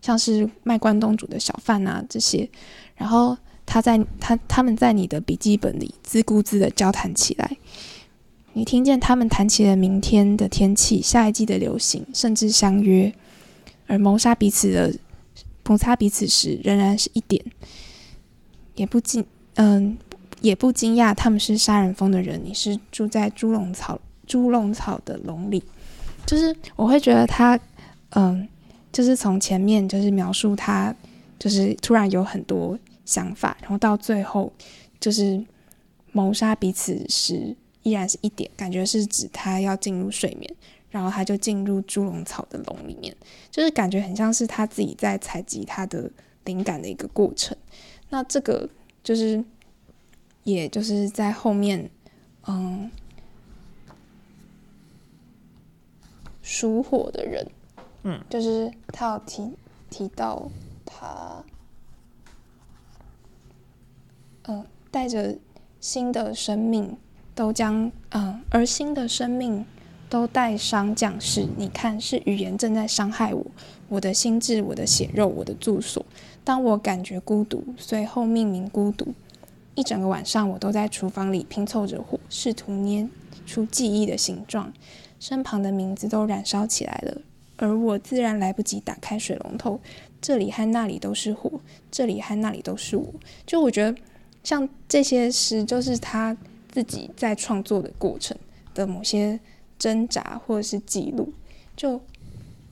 [0.00, 2.48] 像是卖关东煮的小贩啊这些，
[2.96, 7.56] 然后他在他他们在你的笔记本里自顾自的交谈起来。
[8.58, 13.14] 你听见他们谈起了明天的天气、下一季的流行，甚至相约，
[13.86, 14.92] 而谋杀彼此的
[15.64, 17.40] 摩擦彼此时，仍然是一点，
[18.74, 19.96] 也不惊，嗯，
[20.40, 22.42] 也不惊讶他们是杀人疯的人。
[22.44, 25.62] 你是住在猪笼草、猪笼草的笼里，
[26.26, 27.56] 就是我会觉得他，
[28.10, 28.48] 嗯，
[28.90, 30.92] 就是从前面就是描述他，
[31.38, 34.52] 就是突然有很多想法，然后到最后
[34.98, 35.40] 就是
[36.10, 37.54] 谋杀彼此时。
[37.82, 40.54] 依然是一点，感觉是指他要进入睡眠，
[40.90, 43.16] 然后他就进入猪笼草的笼里面，
[43.50, 46.10] 就是感觉很像是他自己在采集他的
[46.44, 47.56] 灵感的一个过程。
[48.10, 48.68] 那这个
[49.02, 49.42] 就是，
[50.44, 51.90] 也就是在后面，
[52.46, 52.90] 嗯，
[56.42, 57.50] 属火的人，
[58.02, 59.52] 嗯，就是他有提
[59.88, 60.50] 提到
[60.84, 61.44] 他，
[64.44, 65.36] 嗯，带着
[65.80, 66.96] 新的生命。
[67.38, 69.64] 都将嗯，而新的生命
[70.10, 71.46] 都带伤将士。
[71.56, 73.46] 你看，是语言正在伤害我，
[73.88, 76.04] 我的心智，我的血肉，我的住所。
[76.42, 79.14] 当我感觉孤独，随后命名孤独。
[79.76, 83.08] 一整个晚上，我都在厨房里拼凑着火，试图捏
[83.46, 84.72] 出记忆的形状。
[85.20, 87.18] 身旁的名字都燃烧起来了，
[87.56, 89.78] 而我自然来不及打开水龙头。
[90.20, 91.60] 这里和那里都是火，
[91.92, 93.06] 这里和那里都是我。
[93.46, 93.96] 就我觉得，
[94.42, 96.36] 像这些诗，就是他。
[96.78, 98.36] 自己在创作的过程
[98.72, 99.40] 的某些
[99.80, 101.32] 挣扎或者是记录，
[101.76, 102.00] 就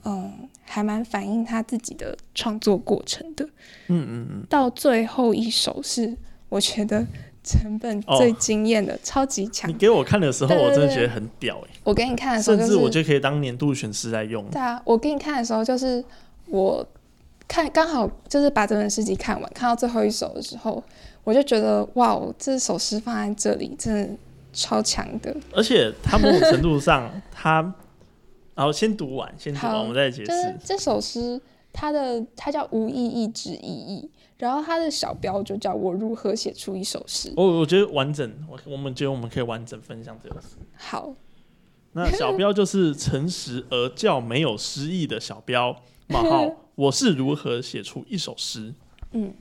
[0.05, 3.43] 嗯，还蛮反映他自己的创作过程的。
[3.87, 4.45] 嗯嗯嗯。
[4.49, 6.15] 到最后一首是
[6.47, 7.05] 我觉得
[7.43, 9.69] 成本最惊艳的，超级强。
[9.69, 11.69] 你给我看的时候，我真的觉得很屌哎！
[11.83, 14.45] 我给你看的时候，甚至我就可以当年度选诗来用。
[14.49, 16.01] 对啊，我给你看的时候，就是
[16.45, 16.87] 我
[17.45, 20.81] 看刚好就是把整本诗集看完，看到最后一首的时候。
[21.27, 24.17] 我就觉得哇，这首诗放在这里真的
[24.53, 25.35] 超强的。
[25.51, 27.61] 而且它某种程度上，它
[28.55, 30.57] 然后先读完，先读完，我们再解释。
[30.63, 31.41] 这首诗
[31.73, 37.33] 它的它叫无意义之意义，然后它的小标就叫我如何写出一首诗。
[37.35, 40.55] 我我觉得完整，我我们觉得我们可以完整分享这首诗。
[40.77, 41.13] 好，
[41.91, 45.75] 那小标就是诚实而较没有诗意的小标
[46.07, 48.73] 冒号， 我是如何写出一首诗？
[49.11, 49.33] 嗯。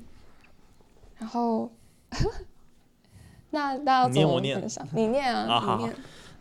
[1.18, 1.72] 然后，
[3.51, 5.89] 那那我念，你念啊，好好。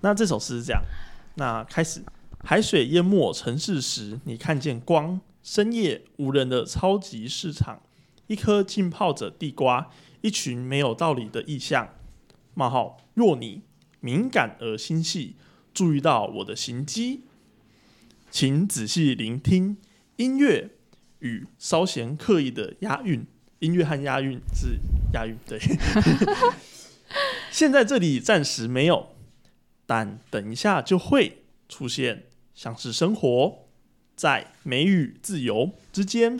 [0.02, 0.82] 那这首诗是这样，
[1.36, 2.04] 那开始，
[2.44, 5.20] 海水淹没城市时，你看见光。
[5.44, 7.80] 深夜无人的超级市场，
[8.26, 11.90] 一颗浸泡着地瓜，一群没有道理的意象。
[12.56, 13.62] 冒号，若你
[14.00, 15.36] 敏感而心细，
[15.72, 17.26] 注意到我的行迹，
[18.32, 19.78] 请仔细聆听
[20.16, 20.72] 音乐
[21.20, 23.28] 与稍显刻意的押韵。
[23.60, 24.80] 音乐和押韵是
[25.13, 25.60] 押韵，对。
[27.52, 29.15] 现在这里暂时没有，
[29.86, 33.60] 但等一下就会出现，像是生活
[34.15, 36.39] 在美与自由之间，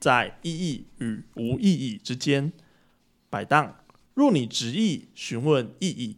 [0.00, 2.52] 在意义与无意义之间
[3.28, 3.76] 摆荡。
[4.14, 6.16] 若你执意询问意义，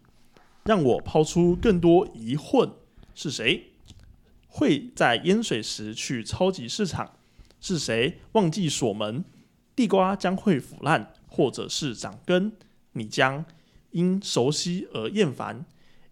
[0.65, 2.71] 让我抛出更多疑问：
[3.15, 3.73] 是谁
[4.47, 7.17] 会在淹水时去超级市场？
[7.61, 9.25] 是谁忘记锁门？
[9.79, 12.51] 地瓜将会腐烂，或者是长根，
[12.95, 13.45] 你将
[13.93, 15.65] 因熟悉而厌烦，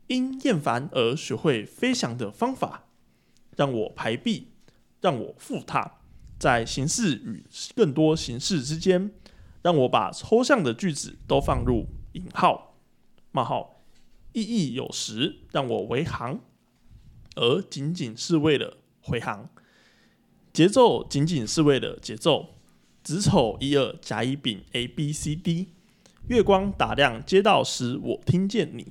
[0.07, 2.85] 因厌烦而学会飞翔的方法，
[3.57, 4.53] 让我排比，
[5.01, 5.99] 让我复踏，
[6.39, 9.11] 在形式与更多形式之间，
[9.63, 12.77] 让我把抽象的句子都放入引号、
[13.33, 13.83] 冒号，
[14.33, 16.39] 意义有时让我为行，
[17.35, 19.51] 而仅仅是为了回航，
[20.53, 22.56] 节奏仅仅是为了节奏，
[23.07, 25.69] 子丑一二甲乙丙 A B C D，
[26.27, 28.89] 月光打亮街道时，我听见你。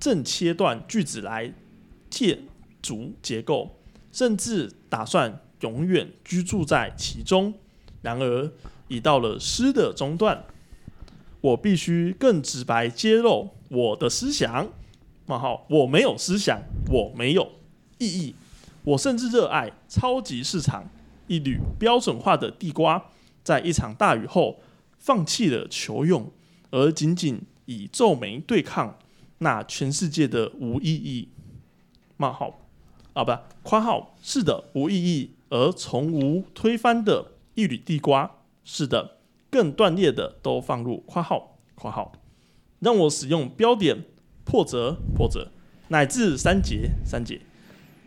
[0.00, 1.52] 正切断句子来
[2.08, 2.44] 建
[2.80, 3.76] 筑结构，
[4.10, 7.52] 甚至打算永远居住在其中。
[8.00, 8.50] 然而，
[8.88, 10.46] 已到了诗的中段，
[11.42, 14.72] 我必须更直白揭露我的思想。
[15.26, 17.52] 冒号，我没有思想，我没有
[17.98, 18.34] 意义。
[18.84, 20.88] 我甚至热爱超级市场，
[21.26, 23.10] 一缕标准化的地瓜，
[23.42, 24.60] 在一场大雨后
[24.98, 26.30] 放弃了求用，
[26.70, 28.98] 而仅仅以皱眉对抗。
[29.38, 31.28] 那全世界的无意义。
[32.16, 32.60] 冒号。
[33.12, 38.30] 啊，不括号是的无意义，而从无推翻的一缕地瓜
[38.62, 39.16] 是的，
[39.50, 42.12] 更断裂的都放入括号括号，
[42.80, 44.04] 让我使用标点
[44.44, 45.50] 破折破折，
[45.88, 47.40] 乃至三节三节，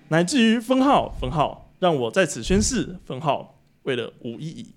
[0.09, 4.73] 乃至于分号分号，让我在此宣誓分号为了无意义，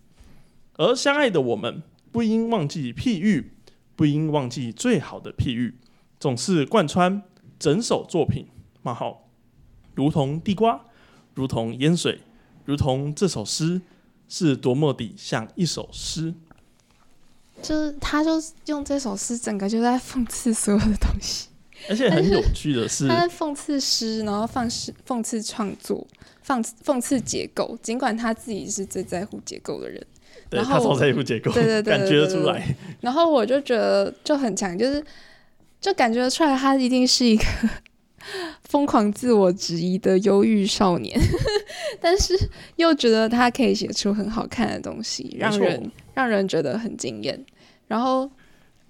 [0.74, 3.52] 而相爱的我们不应忘记譬喻，
[3.96, 5.78] 不应忘记最好的譬喻。
[6.20, 7.22] 总是贯穿
[7.58, 8.46] 整首作品，
[8.82, 9.28] 冒号，
[9.96, 10.84] 如同地瓜，
[11.34, 12.20] 如同烟水，
[12.64, 13.82] 如同这首诗，
[14.28, 16.32] 是多么的像一首诗。
[17.60, 18.30] 就是他，就
[18.66, 21.48] 用这首诗，整个就在讽刺所有的东西。
[21.88, 26.06] 而且很有趣的是，他在讽刺诗，然后放诗讽刺创作，
[26.46, 27.78] 讽讽刺结构。
[27.82, 30.04] 尽管他自己是最在乎结构的人，
[30.48, 32.76] 对他超在乎结构，对对对，感觉得出来。
[33.00, 35.04] 然后我就觉得就很强，就是。
[35.82, 37.44] 就感觉出来，他一定是一个
[38.62, 41.20] 疯狂自我质疑的忧郁少年，
[42.00, 42.38] 但是
[42.76, 47.44] 又觉得他可以写出很好看的东西，让人让人觉得很惊艳。
[47.88, 48.30] 然后，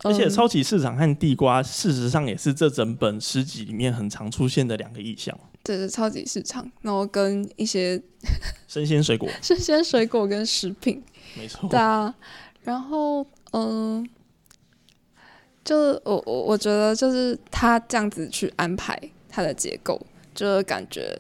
[0.03, 5.37] 而且超级市场和地瓜，事实上也是这整本诗集里面很常出现的两个意象。
[5.63, 8.01] 对对，超级市场，然后跟一些
[8.67, 11.03] 生鲜水果、生鲜水果跟食品，
[11.37, 11.69] 没错。
[11.69, 12.15] 对啊，
[12.63, 14.09] 然后嗯。
[15.65, 21.17] 就是我我我觉得就是他这样子去安排它的结构，就是感觉，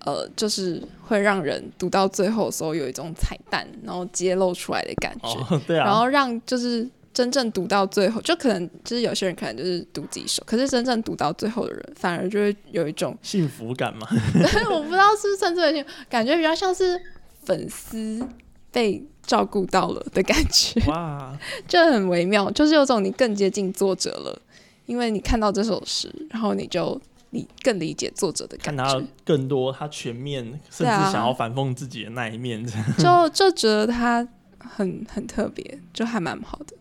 [0.00, 5.60] 呃，就是会让人读到最后的时候有一种彩蛋，然后揭露出来的感觉。
[5.64, 5.84] 对啊。
[5.84, 14.06] 然后让就是真正读到最后，就可能就是有些人可能就是读几首，可是真正读到最后的人，反而就会有一种幸福感嘛。
[14.70, 17.00] 我不知道是不是纯粹的感觉，比较像是
[17.44, 18.26] 粉丝
[18.70, 19.04] 被。
[19.24, 24.42] 照顾到了的感觉，哇， 就很微妙，就是有种你更接近作者了，
[24.84, 32.66] 因为你看到这首诗，然后你就你更理解作者的感觉，看到更多他全面，甚至想要反讽自己的那一面，
[32.98, 34.26] 就就觉得他
[34.58, 36.74] 很很特别，就还蛮好的。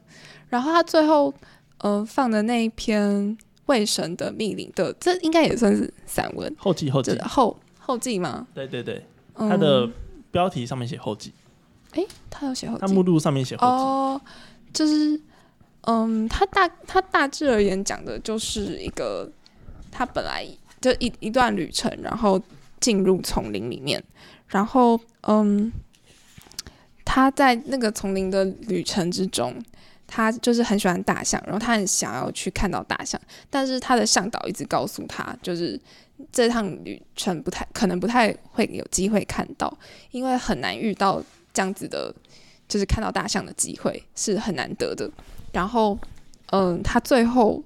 [0.52, 1.34] 然后他最后
[1.80, 3.10] 呃放的那一篇
[3.68, 6.54] 《卫神的密令》的，这应该也算是散文。
[6.60, 7.18] 后记后记。
[7.22, 8.46] 后后记吗？
[8.54, 9.90] 对对对，他的
[10.30, 11.32] 标题上面写后记。
[11.94, 13.74] 哎，他有写后记，他目录上面写后记。
[13.74, 14.22] 哦，
[14.74, 15.20] 就是，
[15.82, 19.32] 嗯，他大他大致而言讲的就是一个，
[19.90, 20.46] 他本来
[20.82, 22.42] 就一一段旅程，然后
[22.80, 24.04] 进入丛林里面，
[24.48, 25.72] 然后嗯，
[27.06, 29.56] 他在那个丛林的旅程之中，
[30.12, 33.20] 他就是很喜欢大象，然后他很想要去看到大象，
[33.50, 35.80] 但是他的向导一直告诉他，就是
[36.32, 39.76] 这趟旅程不太可能不太会有机会看到，
[40.12, 41.24] 因为很难遇到。
[41.54, 42.16] 这样子的，
[42.66, 45.12] 就是看到大象的机会是很难得的。
[45.52, 46.00] 然后，
[46.52, 47.62] 嗯，他最后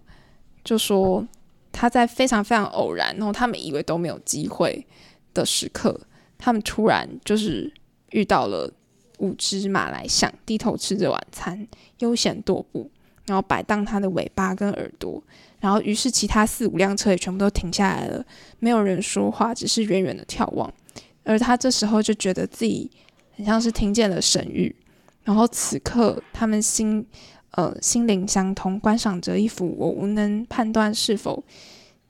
[0.64, 1.24] 就说
[1.72, 4.84] 他在非常非常偶然，然后他们以为都没有机会
[5.36, 5.96] 的时刻，
[6.40, 7.72] 他们突然就是
[8.10, 8.74] 遇到了
[9.20, 11.68] 五只马来象，低头吃着晚餐，
[12.00, 12.90] 悠闲踱步，
[13.26, 15.22] 然后摆荡它的尾巴跟耳朵。
[15.60, 18.26] 然后，于是其他四五辆车也全部都停下来了，
[18.60, 20.72] 没有人说话，只是远远的眺望。
[21.24, 22.90] 而他这时候就觉得自己。
[23.38, 24.74] 很像是听见了神谕，
[25.26, 27.06] 然后此刻他们心
[27.52, 31.44] 呃心灵相通，观赏着一幅我无能判断是否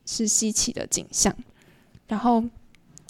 [0.05, 1.35] 是稀奇的景象。
[2.07, 2.43] 然后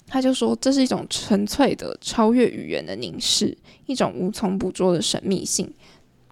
[0.06, 5.72] 他就说，这是一种纯粹的超越语言的凝视，一种无从捕捉的神秘性，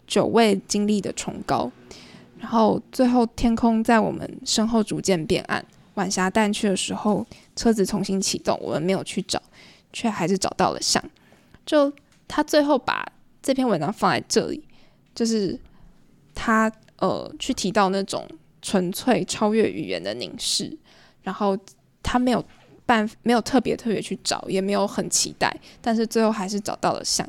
[0.07, 1.71] 久未经历的崇高。
[2.39, 5.65] 然后最后天空在我们身后逐渐变暗，
[5.95, 9.43] 晚霞淡去的时候，车子重新启动，我们没有去找，
[9.93, 11.03] 却还是找到了像。
[11.67, 11.93] 就
[12.29, 13.05] 他最后把
[13.43, 14.63] 这篇文章放在这里，
[15.15, 15.59] 就是
[16.35, 18.29] 他呃去提到那种
[18.61, 20.77] 纯粹超越语言的凝视，
[21.23, 21.59] 然后
[22.03, 22.45] 他没有
[22.87, 27.27] 办没有特别特别去找，也没有很期待，但是最后还是找到了像，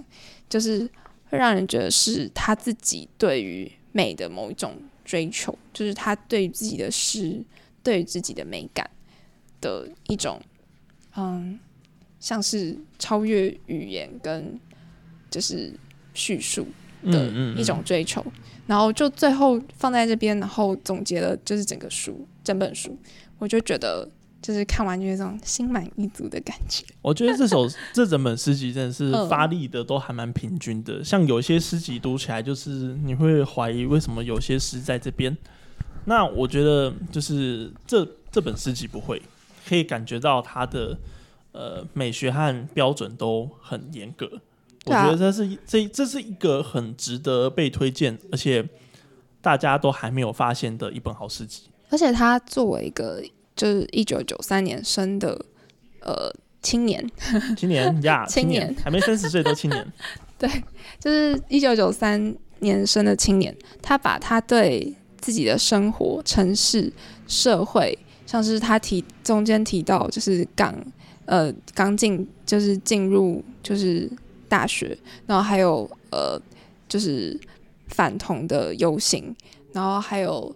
[0.49, 0.89] 就是
[1.29, 7.43] 会让人觉得是他自己对于美的某一种追求，就是他对于自己的诗，
[7.81, 8.89] 对于自己的美感
[9.61, 10.41] 的一种，
[11.15, 11.59] 嗯，
[12.19, 14.59] 像是超越语言跟
[15.29, 15.73] 就是
[16.13, 16.67] 叙述
[17.03, 18.25] 的一种追求。
[18.67, 22.97] 然后就最后放在这边，然后总结了就是整个书整本书，
[23.37, 24.09] 我就觉得
[24.45, 26.85] 就是看完就有种心满意足的感觉。
[27.01, 32.69] 我觉得这首这整本诗集真的是发力的都还蛮平均的，像有些诗集读起来就是
[33.03, 35.35] 你会怀疑为什么有些诗在这边。
[36.05, 39.19] 那我觉得就是这这本诗集不会，
[39.67, 40.95] 可以感觉到它的
[41.51, 44.29] 呃美学和标准都很严格。
[44.85, 48.63] 我觉得这是这这是一个很值得被推荐，而且
[49.41, 51.63] 大家都还没有发现的一本好诗集。
[51.89, 53.23] 而且它作为一个
[53.55, 55.39] 就是一九九三年生的
[56.01, 56.31] 呃
[56.61, 57.07] 青年，
[57.55, 59.93] 青年呀，青年还没三十岁都青年。
[60.37, 60.49] 对，
[60.99, 66.91] 就是一九九三年生的青年，他把他对自己的生活、城市、
[67.27, 70.75] 社会，像是他提中间提到，就是刚
[71.25, 74.09] 呃刚进就是进入就是。
[74.47, 74.95] 大学，
[75.25, 76.39] 然后还有呃，
[76.87, 77.37] 就是
[77.87, 79.35] 反同的游行，
[79.73, 80.55] 然后还有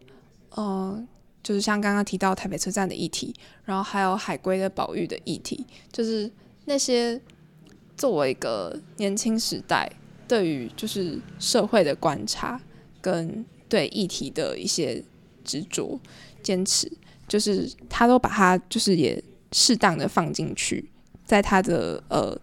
[0.51, 1.03] 呃，
[1.41, 3.33] 就是像刚刚提到台北车站的议题，
[3.65, 6.31] 然后还有海龟的保育的议题，就是
[6.65, 7.19] 那些
[7.97, 9.91] 作为一个年轻时代
[10.27, 12.59] 对于就是社会的观察
[13.01, 15.03] 跟对议题的一些
[15.43, 15.99] 执着
[16.41, 16.91] 坚持，
[17.27, 20.89] 就是他都把它就是也适当的放进去，
[21.25, 22.39] 在他的呃。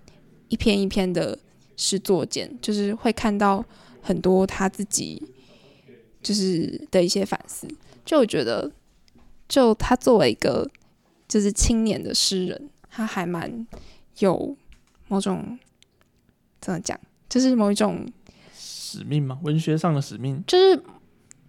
[0.49, 1.37] 一篇一篇的
[1.77, 3.65] 诗作间，就是会看到
[4.01, 5.21] 很多他自己
[6.23, 7.67] 就是的一些反思。
[8.05, 8.71] 就我觉得，
[9.49, 10.69] 就他作为一个
[11.29, 13.67] 就是青年的诗人，他还蛮
[14.19, 14.57] 有
[15.09, 15.59] 某种
[16.61, 18.07] 怎么讲，就是某一种
[18.55, 20.83] 使命吗，文学上的使命，就是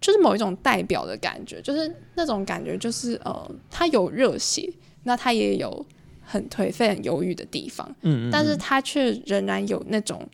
[0.00, 4.72] 就是某一种代表的感觉，就是那种感觉，就是呃，他有热血，
[5.04, 5.86] 那他也有。
[6.30, 10.28] 很颓废、很忧郁的地方，嗯，但是他却仍然有那种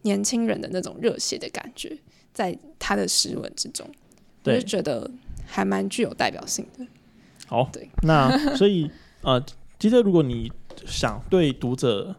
[0.00, 1.94] 年轻人的那种热血的感觉，
[2.32, 3.86] 在他的诗文之中，
[4.44, 5.10] 我就觉得
[5.44, 6.86] 还蛮具有代表性的。
[7.46, 8.90] 好，对，那 所以
[9.22, 9.42] 呃，
[9.78, 10.50] 其实如果你
[10.86, 12.14] 想对读者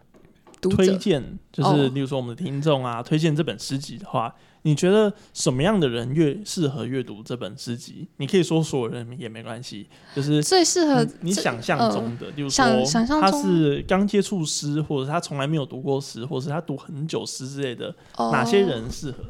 [0.62, 4.34] 推荐，就是例如说我们的听众啊，推荐这本诗集的话。
[4.68, 8.08] 你觉得什么样的人越适合阅读这本诗集？
[8.18, 12.84] 你可以说所有人也没关系，就是最适合你想象中的，就是说
[13.22, 19.24] 他是刚接触诗，或者他从来没有读过诗，或者是他读很久诗之类的，哪些人适合？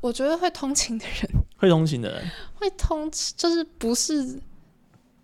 [0.00, 2.24] 我觉得会通勤的人，会通勤的人，
[2.54, 4.40] 会通就是不是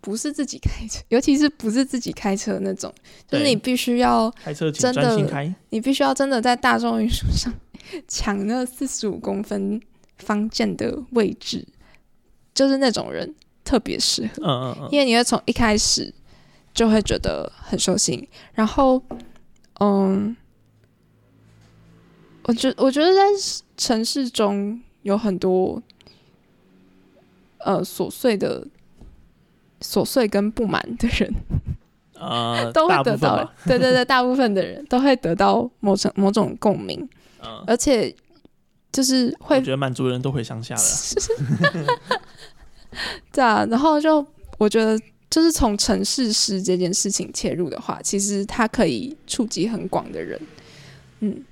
[0.09, 2.91] 不是自己开车， 尤其是不是自己开车那种，
[3.29, 7.53] 就是你必须要开车真的开，你必须要真的在大众运输上。
[8.09, 9.79] 抢那四十五公分
[10.17, 11.63] 方剑的位置，
[12.55, 16.11] 就是那种人特别适合，嗯嗯嗯，因为你会从一开始
[16.73, 18.27] 就会觉得很受心。
[18.55, 19.03] 然后，
[19.81, 20.35] 嗯，
[22.45, 23.21] 我觉我觉得在
[23.77, 25.83] 城市中有很多
[27.59, 28.67] 呃琐碎的
[29.81, 31.35] 琐碎跟不满的人，
[32.14, 37.09] 呃，都会得到，对对对，大部分的人都会得到某种某种共鸣。
[37.66, 38.12] 而且
[38.91, 40.81] 就是会觉得满族人都回乡下了，
[43.33, 43.64] 对啊。
[43.70, 44.26] 然后就
[44.59, 44.99] 我觉得，
[45.31, 50.39] 就是从城市诗这件事情切入的话，其实它可以触及很广的人。
[51.20, 51.45] 嗯，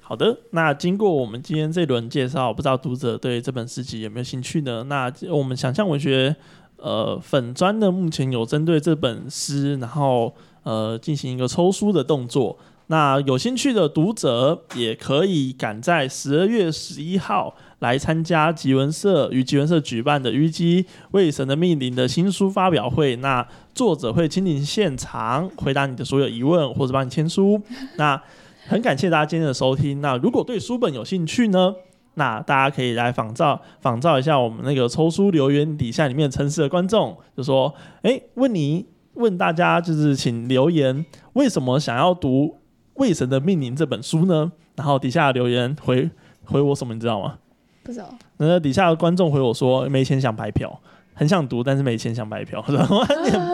[0.00, 0.38] 好的。
[0.50, 4.84] 那经过我们今天这轮介绍，不知道读者对这本诗集有没有兴趣呢？
[4.84, 6.36] 那我们想象文学
[6.76, 12.58] 呃粉砖呢，目前有针对这本诗，然后呃进行一个抽书的动作。
[12.88, 23.16] 那有兴趣的读者也可以赶在十二月十一号来参加吉文社与吉文社举办的《虞姬为神的命令》的新书发表会。
[23.16, 27.58] 那作者会亲临现场回答你的所有疑问，或者帮你签书。
[27.96, 28.20] 那
[28.66, 30.02] 很感谢大家今天的收听。
[30.02, 31.74] 那如果对书本有兴趣呢，
[32.14, 41.04] 那大家可以来仿照仿照一下我们那个抽书留言底下里面城市的观众，就说：哎，问你问大家就是请留言，
[41.34, 42.58] 为什么想要读？
[42.94, 44.52] 为神的命令这本书呢？
[44.76, 46.08] 然后底下留言回
[46.44, 47.38] 回我什么，你知道吗？
[47.82, 48.08] 不知道。
[48.36, 50.80] 那底下的观众回我说没钱想白嫖，
[51.12, 52.62] 很想读，但是没钱想白嫖。
[52.62, 52.76] 很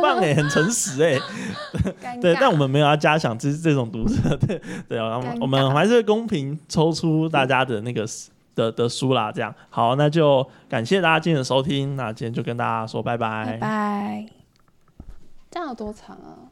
[0.02, 1.18] 棒哎， 很诚实哎。
[2.20, 4.36] 对，但我们没有要加奖这这种读者。
[4.36, 8.08] 对对啊，我们还是公平抽出大家的那个的
[8.61, 9.32] 的的书啦。
[9.32, 14.26] 这样好，那就感谢大家今天的收听，那今天就跟大家说拜拜，拜拜。
[15.50, 16.49] 这样有多长啊？